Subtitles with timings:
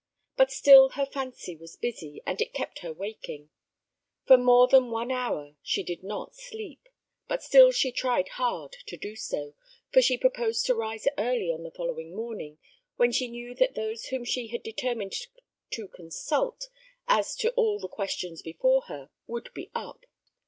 [0.35, 3.51] But still her fancy was busy, and it kept her waking.
[4.25, 6.89] For more than one hour she did not sleep;
[7.27, 9.53] but still she tried hard to do so,
[9.93, 12.57] for she proposed to rise early on the following morning,
[12.95, 15.13] when she knew that those whom she had determined
[15.69, 16.69] to consult,
[17.07, 20.05] as to all the questions before her, would be up.